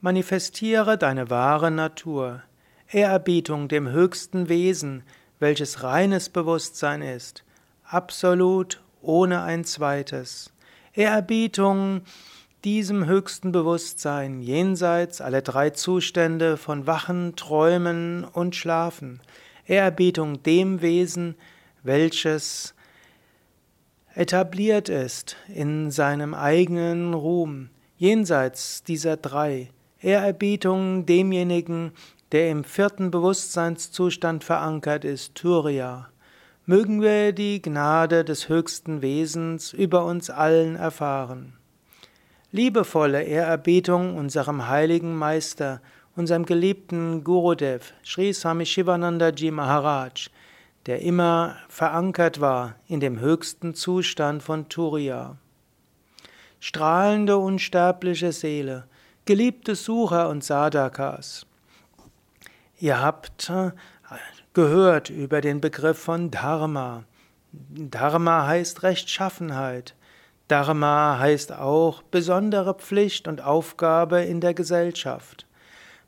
Manifestiere 0.00 0.98
deine 0.98 1.30
wahre 1.30 1.70
Natur, 1.70 2.42
Ehrerbietung 2.90 3.68
dem 3.68 3.88
höchsten 3.88 4.50
Wesen, 4.50 5.02
welches 5.38 5.82
reines 5.82 6.28
Bewusstsein 6.28 7.00
ist, 7.00 7.44
absolut 7.82 8.82
ohne 9.00 9.42
ein 9.42 9.64
zweites. 9.64 10.52
Ehrerbietung 10.92 12.02
diesem 12.62 13.06
höchsten 13.06 13.52
Bewusstsein 13.52 14.42
jenseits 14.42 15.22
aller 15.22 15.40
drei 15.40 15.70
Zustände 15.70 16.58
von 16.58 16.86
Wachen, 16.86 17.34
Träumen 17.34 18.24
und 18.24 18.54
Schlafen. 18.54 19.20
Ehrerbietung 19.66 20.42
dem 20.42 20.82
Wesen, 20.82 21.36
welches 21.82 22.74
etabliert 24.14 24.90
ist 24.90 25.36
in 25.48 25.90
seinem 25.90 26.34
eigenen 26.34 27.14
Ruhm, 27.14 27.70
jenseits 27.96 28.82
dieser 28.82 29.16
drei. 29.16 29.70
Ehrerbietung 30.06 31.04
demjenigen, 31.04 31.90
der 32.30 32.48
im 32.50 32.62
vierten 32.62 33.10
Bewusstseinszustand 33.10 34.44
verankert 34.44 35.04
ist, 35.04 35.34
Turiya. 35.34 36.08
Mögen 36.64 37.02
wir 37.02 37.32
die 37.32 37.60
Gnade 37.60 38.24
des 38.24 38.48
höchsten 38.48 39.02
Wesens 39.02 39.72
über 39.72 40.04
uns 40.04 40.30
allen 40.30 40.76
erfahren. 40.76 41.54
Liebevolle 42.52 43.24
Ehrerbietung 43.24 44.16
unserem 44.16 44.68
heiligen 44.68 45.16
Meister, 45.16 45.80
unserem 46.14 46.46
geliebten 46.46 47.24
Gurudev, 47.24 47.92
Sri 48.04 48.32
Swami 48.32 48.64
Shivanandaji 48.64 49.50
Maharaj, 49.50 50.30
der 50.86 51.02
immer 51.02 51.56
verankert 51.68 52.40
war 52.40 52.76
in 52.86 53.00
dem 53.00 53.18
höchsten 53.18 53.74
Zustand 53.74 54.44
von 54.44 54.68
Turiya. 54.68 55.36
Strahlende 56.60 57.38
unsterbliche 57.38 58.30
Seele, 58.30 58.84
geliebte 59.26 59.74
Sucher 59.74 60.28
und 60.28 60.44
Sadhakas, 60.44 61.46
ihr 62.78 63.00
habt 63.00 63.50
äh, 63.50 63.72
gehört 64.54 65.10
über 65.10 65.40
den 65.42 65.60
Begriff 65.60 65.98
von 65.98 66.30
Dharma. 66.30 67.04
Dharma 67.52 68.46
heißt 68.46 68.82
Rechtschaffenheit. 68.84 69.94
Dharma 70.48 71.18
heißt 71.18 71.52
auch 71.52 72.02
besondere 72.02 72.74
Pflicht 72.74 73.26
und 73.26 73.42
Aufgabe 73.42 74.22
in 74.22 74.40
der 74.40 74.54
Gesellschaft. 74.54 75.46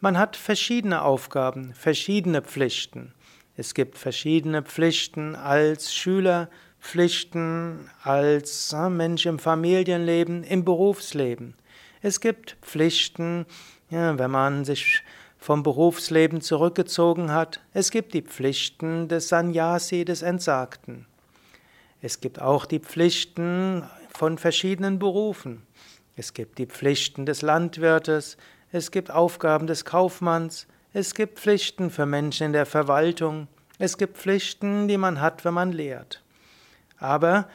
Man 0.00 0.18
hat 0.18 0.36
verschiedene 0.36 1.02
Aufgaben, 1.02 1.72
verschiedene 1.72 2.42
Pflichten. 2.42 3.14
Es 3.56 3.72
gibt 3.72 3.96
verschiedene 3.96 4.62
Pflichten 4.62 5.34
als 5.34 5.94
Schüler, 5.94 6.50
Pflichten 6.78 7.90
als 8.02 8.74
äh, 8.74 8.90
Mensch 8.90 9.24
im 9.24 9.38
Familienleben, 9.38 10.44
im 10.44 10.66
Berufsleben. 10.66 11.54
Es 12.06 12.20
gibt 12.20 12.56
Pflichten, 12.62 13.46
ja, 13.90 14.16
wenn 14.16 14.30
man 14.30 14.64
sich 14.64 15.02
vom 15.38 15.64
Berufsleben 15.64 16.40
zurückgezogen 16.40 17.32
hat. 17.32 17.58
Es 17.72 17.90
gibt 17.90 18.14
die 18.14 18.22
Pflichten 18.22 19.08
des 19.08 19.26
Sannyasi, 19.26 20.04
des 20.04 20.22
Entsagten. 20.22 21.06
Es 22.00 22.20
gibt 22.20 22.40
auch 22.40 22.64
die 22.64 22.78
Pflichten 22.78 23.82
von 24.16 24.38
verschiedenen 24.38 25.00
Berufen. 25.00 25.66
Es 26.14 26.32
gibt 26.32 26.58
die 26.58 26.66
Pflichten 26.66 27.26
des 27.26 27.42
Landwirtes, 27.42 28.36
es 28.70 28.92
gibt 28.92 29.10
Aufgaben 29.10 29.66
des 29.66 29.84
Kaufmanns, 29.84 30.68
es 30.92 31.12
gibt 31.12 31.40
Pflichten 31.40 31.90
für 31.90 32.06
Menschen 32.06 32.46
in 32.46 32.52
der 32.52 32.66
Verwaltung, 32.66 33.48
es 33.80 33.98
gibt 33.98 34.16
Pflichten, 34.16 34.86
die 34.86 34.96
man 34.96 35.20
hat, 35.20 35.44
wenn 35.44 35.54
man 35.54 35.72
lehrt. 35.72 36.22
Aber 36.98 37.48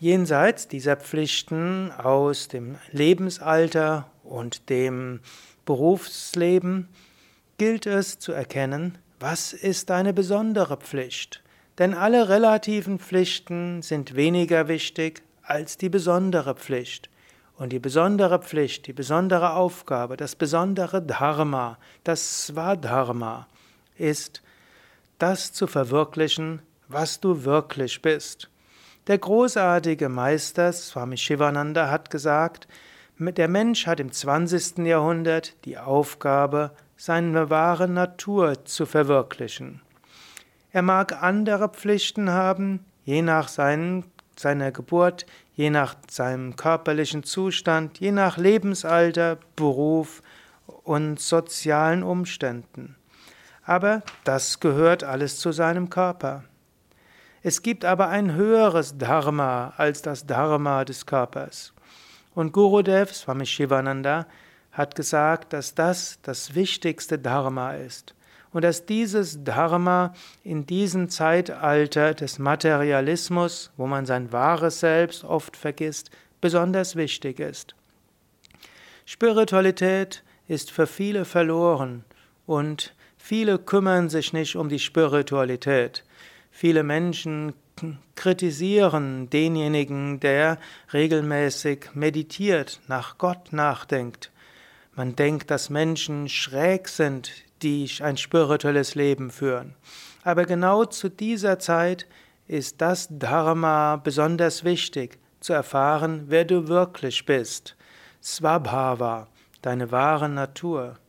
jenseits 0.00 0.68
dieser 0.68 0.96
Pflichten 0.96 1.92
aus 1.92 2.48
dem 2.48 2.76
Lebensalter 2.92 4.10
und 4.22 4.68
dem 4.68 5.20
Berufsleben 5.64 6.88
gilt 7.58 7.86
es 7.86 8.18
zu 8.18 8.32
erkennen, 8.32 8.98
was 9.20 9.52
ist 9.52 9.90
deine 9.90 10.12
besondere 10.12 10.76
Pflicht. 10.76 11.42
Denn 11.78 11.94
alle 11.94 12.28
relativen 12.28 12.98
Pflichten 12.98 13.82
sind 13.82 14.14
weniger 14.14 14.68
wichtig 14.68 15.22
als 15.42 15.76
die 15.76 15.88
besondere 15.88 16.54
Pflicht. 16.54 17.10
Und 17.56 17.72
die 17.72 17.78
besondere 17.78 18.40
Pflicht, 18.40 18.86
die 18.86 18.92
besondere 18.92 19.54
Aufgabe, 19.54 20.16
das 20.16 20.34
besondere 20.34 21.00
Dharma, 21.00 21.78
das 22.02 22.46
Swadharma, 22.46 23.46
ist, 23.96 24.42
das 25.18 25.52
zu 25.52 25.66
verwirklichen, 25.66 26.62
was 26.88 27.20
du 27.20 27.44
wirklich 27.44 28.02
bist. 28.02 28.50
Der 29.06 29.18
großartige 29.18 30.08
Meister 30.08 30.72
Swami 30.72 31.18
Shivananda 31.18 31.90
hat 31.90 32.10
gesagt, 32.10 32.66
der 33.18 33.48
Mensch 33.48 33.86
hat 33.86 34.00
im 34.00 34.10
20. 34.10 34.78
Jahrhundert 34.78 35.54
die 35.66 35.76
Aufgabe, 35.76 36.70
seine 36.96 37.50
wahre 37.50 37.86
Natur 37.86 38.64
zu 38.64 38.86
verwirklichen. 38.86 39.82
Er 40.72 40.82
mag 40.82 41.22
andere 41.22 41.68
Pflichten 41.68 42.30
haben, 42.30 42.84
je 43.04 43.20
nach 43.20 43.48
seinen 43.48 44.04
seiner 44.36 44.72
Geburt, 44.72 45.26
je 45.54 45.70
nach 45.70 45.94
seinem 46.10 46.56
körperlichen 46.56 47.22
Zustand, 47.24 48.00
je 48.00 48.10
nach 48.10 48.36
Lebensalter, 48.36 49.38
Beruf 49.54 50.22
und 50.82 51.20
sozialen 51.20 52.02
Umständen. 52.02 52.96
Aber 53.64 54.02
das 54.24 54.60
gehört 54.60 55.04
alles 55.04 55.38
zu 55.38 55.52
seinem 55.52 55.90
Körper. 55.90 56.44
Es 57.46 57.60
gibt 57.60 57.84
aber 57.84 58.08
ein 58.08 58.32
höheres 58.32 58.96
Dharma 58.96 59.74
als 59.76 60.00
das 60.00 60.24
Dharma 60.24 60.82
des 60.86 61.04
Körpers. 61.04 61.74
Und 62.34 62.52
Gurudev 62.52 63.14
Swami 63.14 63.44
Shivananda 63.44 64.26
hat 64.72 64.94
gesagt, 64.94 65.52
dass 65.52 65.74
das 65.74 66.18
das 66.22 66.54
wichtigste 66.54 67.18
Dharma 67.18 67.74
ist 67.74 68.14
und 68.54 68.64
dass 68.64 68.86
dieses 68.86 69.44
Dharma 69.44 70.14
in 70.42 70.64
diesem 70.64 71.10
Zeitalter 71.10 72.14
des 72.14 72.38
Materialismus, 72.38 73.70
wo 73.76 73.86
man 73.86 74.06
sein 74.06 74.32
wahres 74.32 74.80
Selbst 74.80 75.22
oft 75.22 75.54
vergisst, 75.54 76.10
besonders 76.40 76.96
wichtig 76.96 77.40
ist. 77.40 77.74
Spiritualität 79.04 80.24
ist 80.48 80.70
für 80.70 80.86
viele 80.86 81.26
verloren 81.26 82.06
und 82.46 82.94
viele 83.18 83.58
kümmern 83.58 84.08
sich 84.08 84.32
nicht 84.32 84.56
um 84.56 84.70
die 84.70 84.78
Spiritualität. 84.78 86.03
Viele 86.56 86.84
Menschen 86.84 87.52
kritisieren 88.14 89.28
denjenigen, 89.28 90.20
der 90.20 90.58
regelmäßig 90.92 91.90
meditiert, 91.94 92.80
nach 92.86 93.18
Gott 93.18 93.52
nachdenkt. 93.52 94.30
Man 94.94 95.16
denkt, 95.16 95.50
dass 95.50 95.68
Menschen 95.68 96.28
schräg 96.28 96.86
sind, 96.86 97.32
die 97.62 97.90
ein 98.00 98.16
spirituelles 98.16 98.94
Leben 98.94 99.32
führen. 99.32 99.74
Aber 100.22 100.44
genau 100.44 100.84
zu 100.84 101.08
dieser 101.08 101.58
Zeit 101.58 102.06
ist 102.46 102.80
das 102.80 103.08
Dharma 103.10 103.96
besonders 103.96 104.62
wichtig, 104.62 105.18
zu 105.40 105.54
erfahren, 105.54 106.26
wer 106.28 106.44
du 106.44 106.68
wirklich 106.68 107.26
bist. 107.26 107.74
Swabhava, 108.22 109.26
deine 109.60 109.90
wahre 109.90 110.28
Natur. 110.28 111.00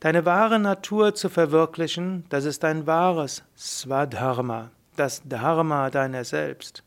Deine 0.00 0.26
wahre 0.26 0.58
Natur 0.58 1.14
zu 1.14 1.28
verwirklichen, 1.28 2.24
das 2.28 2.44
ist 2.44 2.64
dein 2.64 2.88
wahres 2.88 3.44
Swadharma, 3.56 4.72
das 4.96 5.22
Dharma 5.24 5.90
deiner 5.90 6.24
selbst. 6.24 6.82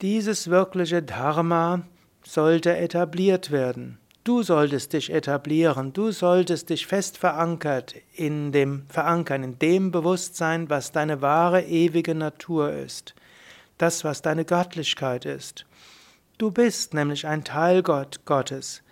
Dieses 0.00 0.50
wirkliche 0.50 1.02
Dharma 1.02 1.82
sollte 2.24 2.76
etabliert 2.76 3.50
werden. 3.50 3.98
Du 4.24 4.44
solltest 4.44 4.92
dich 4.92 5.12
etablieren, 5.12 5.92
du 5.92 6.12
solltest 6.12 6.70
dich 6.70 6.86
fest 6.86 7.18
verankert 7.18 7.96
in 8.14 8.52
dem 8.52 8.86
verankern 8.88 9.42
in 9.42 9.58
dem 9.58 9.90
Bewusstsein, 9.90 10.70
was 10.70 10.92
deine 10.92 11.22
wahre 11.22 11.62
ewige 11.62 12.14
Natur 12.14 12.72
ist, 12.72 13.16
das 13.78 14.04
was 14.04 14.22
deine 14.22 14.44
Göttlichkeit 14.44 15.24
ist. 15.24 15.66
Du 16.38 16.52
bist 16.52 16.94
nämlich 16.94 17.26
ein 17.26 17.42
Teil 17.42 17.82
Gott, 17.82 18.24
Gottes. 18.24 18.82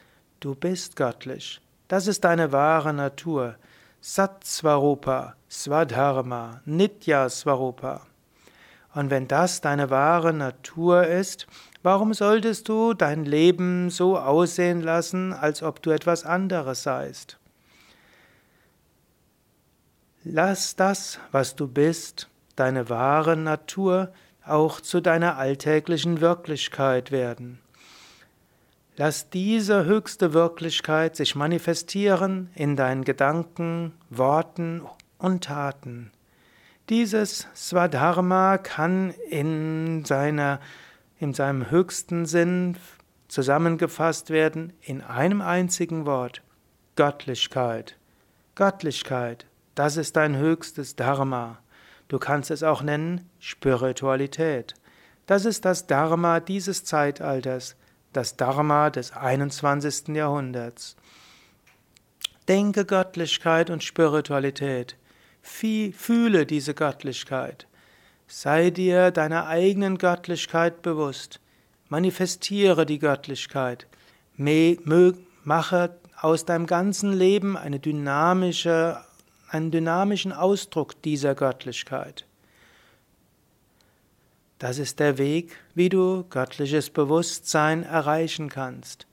Du 0.40 0.54
bist 0.56 0.96
göttlich. 0.96 1.60
Das 1.86 2.06
ist 2.06 2.24
deine 2.24 2.50
wahre 2.50 2.92
Natur. 2.92 3.56
Satsvarupa, 4.00 5.34
Swadharma, 5.48 6.60
Nitya 6.64 7.28
Swarupa. 7.28 8.06
Und 8.94 9.10
wenn 9.10 9.28
das 9.28 9.60
deine 9.60 9.90
wahre 9.90 10.32
Natur 10.32 11.06
ist, 11.06 11.46
Warum 11.82 12.12
solltest 12.12 12.68
du 12.68 12.92
dein 12.92 13.24
Leben 13.24 13.88
so 13.88 14.18
aussehen 14.18 14.82
lassen, 14.82 15.32
als 15.32 15.62
ob 15.62 15.80
du 15.80 15.90
etwas 15.90 16.26
anderes 16.26 16.82
seist? 16.82 17.38
Lass 20.22 20.76
das, 20.76 21.18
was 21.32 21.56
du 21.56 21.66
bist, 21.66 22.28
deine 22.54 22.90
wahre 22.90 23.34
Natur, 23.34 24.12
auch 24.44 24.82
zu 24.82 25.00
deiner 25.00 25.38
alltäglichen 25.38 26.20
Wirklichkeit 26.20 27.10
werden. 27.10 27.60
Lass 29.02 29.30
diese 29.30 29.86
höchste 29.86 30.34
Wirklichkeit 30.34 31.16
sich 31.16 31.34
manifestieren 31.34 32.50
in 32.54 32.76
deinen 32.76 33.02
Gedanken, 33.02 33.94
Worten 34.10 34.82
und 35.16 35.44
Taten. 35.44 36.12
Dieses 36.90 37.48
Swadharma 37.54 38.58
kann 38.58 39.14
in 39.30 40.04
seiner 40.04 40.60
in 41.18 41.32
seinem 41.32 41.70
höchsten 41.70 42.26
Sinn 42.26 42.76
zusammengefasst 43.26 44.28
werden 44.28 44.74
in 44.82 45.00
einem 45.00 45.40
einzigen 45.40 46.04
Wort. 46.04 46.42
Göttlichkeit. 46.94 47.96
Göttlichkeit, 48.54 49.46
das 49.76 49.96
ist 49.96 50.16
dein 50.16 50.36
höchstes 50.36 50.94
Dharma. 50.94 51.56
Du 52.08 52.18
kannst 52.18 52.50
es 52.50 52.62
auch 52.62 52.82
nennen 52.82 53.30
Spiritualität. 53.38 54.74
Das 55.24 55.46
ist 55.46 55.64
das 55.64 55.86
Dharma 55.86 56.40
dieses 56.40 56.84
Zeitalters, 56.84 57.76
das 58.12 58.36
Dharma 58.36 58.90
des 58.90 59.12
21. 59.12 60.08
Jahrhunderts. 60.08 60.96
Denke 62.48 62.84
Göttlichkeit 62.84 63.70
und 63.70 63.84
Spiritualität. 63.84 64.96
Fühle 65.42 66.46
diese 66.46 66.74
Göttlichkeit. 66.74 67.66
Sei 68.26 68.70
dir 68.70 69.10
deiner 69.10 69.46
eigenen 69.46 69.98
Göttlichkeit 69.98 70.82
bewusst. 70.82 71.40
Manifestiere 71.88 72.86
die 72.86 72.98
Göttlichkeit. 72.98 73.86
Mache 75.42 75.96
aus 76.20 76.44
deinem 76.44 76.66
ganzen 76.66 77.12
Leben 77.12 77.56
eine 77.56 77.80
dynamische, 77.80 79.00
einen 79.48 79.70
dynamischen 79.70 80.32
Ausdruck 80.32 81.00
dieser 81.02 81.34
Göttlichkeit. 81.34 82.26
Das 84.60 84.76
ist 84.78 85.00
der 85.00 85.16
Weg, 85.16 85.56
wie 85.74 85.88
du 85.88 86.24
göttliches 86.28 86.90
Bewusstsein 86.90 87.82
erreichen 87.82 88.50
kannst. 88.50 89.06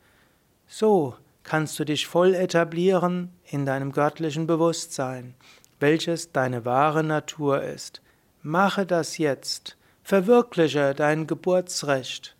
So 0.68 1.16
kannst 1.44 1.80
du 1.80 1.86
dich 1.86 2.06
voll 2.06 2.36
etablieren 2.36 3.32
in 3.46 3.66
deinem 3.66 3.94
göttlichen 3.94 4.46
Bewusstsein, 4.46 5.36
welches 5.80 6.34
deine 6.34 6.66
wahre 6.66 7.02
Natur 7.02 7.64
ist. 7.64 8.02
Mache 8.44 8.86
das 8.86 9.18
jetzt. 9.18 9.78
Verwirkliche 10.04 10.94
dein 10.94 11.28
Geburtsrecht. 11.28 12.36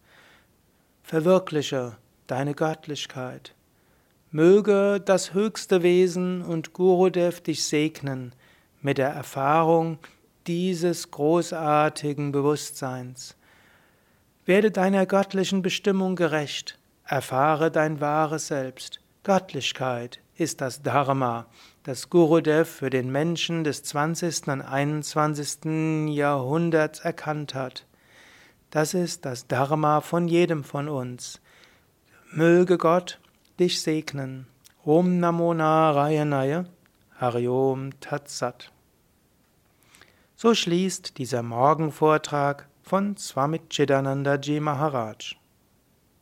Verwirkliche 1.02 1.96
deine 2.28 2.56
Göttlichkeit. 2.56 3.56
Möge 4.32 5.02
das 5.04 5.34
höchste 5.34 5.82
Wesen 5.82 6.42
und 6.42 6.74
Gurudev 6.74 7.40
dich 7.40 7.64
segnen 7.64 8.36
mit 8.82 8.98
der 8.98 9.12
Erfahrung 9.12 9.98
dieses 10.48 11.12
großartigen 11.12 12.32
Bewusstseins. 12.32 13.36
Werde 14.46 14.72
deiner 14.72 15.06
göttlichen 15.06 15.62
Bestimmung 15.62 16.16
gerecht, 16.16 16.80
erfahre 17.04 17.70
dein 17.70 18.00
wahres 18.00 18.48
Selbst. 18.48 19.02
Göttlichkeit 19.24 20.22
ist 20.36 20.62
das 20.62 20.82
Dharma, 20.82 21.48
das 21.84 22.10
Gurudev 22.10 22.70
für 22.70 22.90
den 22.90 23.12
Menschen 23.12 23.66
des 23.66 23.84
20. 23.84 24.48
und 24.48 24.62
21. 24.62 26.10
Jahrhunderts 26.16 27.02
erkannt 27.02 27.54
hat. 27.54 27.86
Das 28.70 28.94
ist 28.94 29.26
das 29.26 29.48
Dharma 29.48 30.02
von 30.02 30.28
jedem 30.28 30.64
von 30.64 30.88
uns. 30.88 31.42
Möge 32.32 32.78
Gott 32.78 33.20
dich 33.60 33.82
segnen. 33.82 34.48
Om 34.86 35.20
Namo 35.20 35.54
Narayanaya 35.54 36.66
Hariom 37.20 38.00
Tatsat. 38.00 38.72
So 40.40 40.54
schließt 40.54 41.18
dieser 41.18 41.42
Morgenvortrag 41.42 42.70
von 42.84 43.18
Swami 43.18 43.60
Chidananda 43.72 44.36
Ji 44.36 44.60
Maharaj. 44.60 45.37